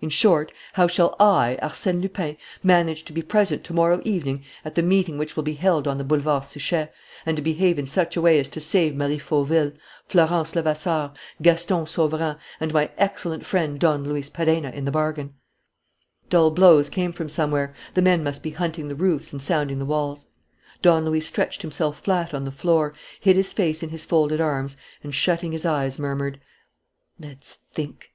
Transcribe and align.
In 0.00 0.08
short, 0.08 0.52
how 0.74 0.86
shall 0.86 1.16
I, 1.18 1.58
Arsène 1.60 2.00
Lupin, 2.00 2.36
manage 2.62 3.02
to 3.06 3.12
be 3.12 3.22
present 3.22 3.64
to 3.64 3.72
morrow 3.72 4.00
evening 4.04 4.44
at 4.64 4.76
the 4.76 4.84
meeting 4.84 5.18
which 5.18 5.34
will 5.34 5.42
be 5.42 5.54
held 5.54 5.88
on 5.88 5.98
the 5.98 6.04
Boulevard 6.04 6.44
Suchet 6.44 6.90
and 7.26 7.36
to 7.36 7.42
behave 7.42 7.76
in 7.76 7.88
such 7.88 8.16
a 8.16 8.20
way 8.20 8.38
as 8.38 8.48
to 8.50 8.60
save 8.60 8.94
Marie 8.94 9.18
Fauville, 9.18 9.72
Florence 10.06 10.54
Levasseur, 10.54 11.10
Gaston 11.42 11.86
Sauverand, 11.88 12.38
and 12.60 12.72
my 12.72 12.88
excellent 12.96 13.44
friend 13.44 13.80
Don 13.80 14.04
Luis 14.04 14.30
Perenna 14.30 14.70
in 14.72 14.84
the 14.84 14.92
bargain?" 14.92 15.34
Dull 16.30 16.52
blows 16.52 16.88
came 16.88 17.12
from 17.12 17.28
somewhere. 17.28 17.74
The 17.94 18.02
men 18.02 18.22
must 18.22 18.44
be 18.44 18.50
hunting 18.50 18.86
the 18.86 18.94
roofs 18.94 19.32
and 19.32 19.42
sounding 19.42 19.80
the 19.80 19.84
walls. 19.84 20.28
Don 20.82 21.04
Luis 21.04 21.26
stretched 21.26 21.62
himself 21.62 21.98
flat 21.98 22.32
on 22.32 22.44
the 22.44 22.52
floor, 22.52 22.94
hid 23.18 23.34
his 23.34 23.52
face 23.52 23.82
in 23.82 23.88
his 23.88 24.04
folded 24.04 24.40
arms 24.40 24.76
and, 25.02 25.12
shutting 25.12 25.50
his 25.50 25.66
eyes, 25.66 25.98
murmured: 25.98 26.38
"Let's 27.18 27.56
think." 27.72 28.12